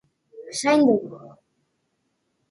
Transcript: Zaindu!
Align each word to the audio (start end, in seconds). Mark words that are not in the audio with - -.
Zaindu! 0.59 0.97